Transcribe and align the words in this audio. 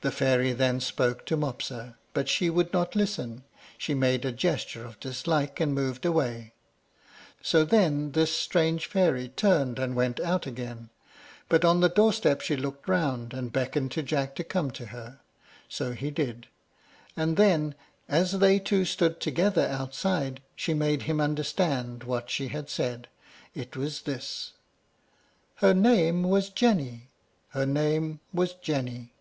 The 0.00 0.10
fairy 0.10 0.52
then 0.52 0.80
spoke 0.80 1.24
to 1.24 1.34
Mopsa, 1.34 1.96
but 2.12 2.28
she 2.28 2.50
would 2.50 2.74
not 2.74 2.94
listen; 2.94 3.42
she 3.78 3.94
made 3.94 4.26
a 4.26 4.32
gesture 4.32 4.84
of 4.84 5.00
dislike 5.00 5.60
and 5.60 5.72
moved 5.72 6.04
away. 6.04 6.52
So 7.40 7.64
then 7.64 8.12
this 8.12 8.30
strange 8.30 8.84
fairy 8.84 9.30
turned 9.30 9.78
and 9.78 9.96
went 9.96 10.20
out 10.20 10.46
again, 10.46 10.90
but 11.48 11.64
on 11.64 11.80
the 11.80 11.88
door 11.88 12.12
step 12.12 12.42
she 12.42 12.54
looked 12.54 12.86
round, 12.86 13.32
and 13.32 13.50
beckoned 13.50 13.92
to 13.92 14.02
Jack 14.02 14.34
to 14.34 14.44
come 14.44 14.70
to 14.72 14.88
her. 14.88 15.20
So 15.70 15.92
he 15.92 16.10
did; 16.10 16.48
and 17.16 17.38
then, 17.38 17.74
as 18.06 18.40
they 18.40 18.58
two 18.58 18.84
stood 18.84 19.20
together 19.20 19.66
outside, 19.66 20.42
she 20.54 20.74
made 20.74 21.04
him 21.04 21.18
understand 21.18 22.04
what 22.04 22.28
she 22.28 22.48
had 22.48 22.68
said. 22.68 23.08
It 23.54 23.74
was 23.74 24.02
this: 24.02 24.52
"Her 25.56 25.72
name 25.72 26.24
was 26.24 26.50
Jenny, 26.50 27.08
her 27.52 27.64
name 27.64 28.20
was 28.34 28.52
Jenny." 28.52 29.12